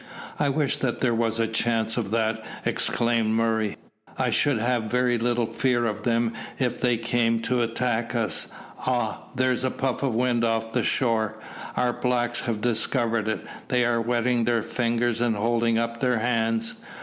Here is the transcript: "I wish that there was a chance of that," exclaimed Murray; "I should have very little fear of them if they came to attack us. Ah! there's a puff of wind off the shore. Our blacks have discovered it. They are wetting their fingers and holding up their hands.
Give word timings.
"I 0.39 0.49
wish 0.49 0.77
that 0.77 0.99
there 0.99 1.13
was 1.13 1.39
a 1.39 1.45
chance 1.47 1.95
of 1.95 2.09
that," 2.09 2.43
exclaimed 2.65 3.35
Murray; 3.35 3.77
"I 4.17 4.31
should 4.31 4.57
have 4.57 4.85
very 4.85 5.19
little 5.19 5.45
fear 5.45 5.85
of 5.85 6.01
them 6.01 6.33
if 6.57 6.81
they 6.81 6.97
came 6.97 7.39
to 7.43 7.61
attack 7.61 8.15
us. 8.15 8.47
Ah! 8.87 9.25
there's 9.35 9.63
a 9.63 9.69
puff 9.69 10.01
of 10.01 10.15
wind 10.15 10.43
off 10.43 10.73
the 10.73 10.81
shore. 10.81 11.37
Our 11.77 11.93
blacks 11.93 12.39
have 12.47 12.61
discovered 12.61 13.27
it. 13.27 13.45
They 13.67 13.85
are 13.85 14.01
wetting 14.01 14.45
their 14.45 14.63
fingers 14.63 15.21
and 15.21 15.35
holding 15.35 15.77
up 15.77 15.99
their 15.99 16.17
hands. 16.17 16.73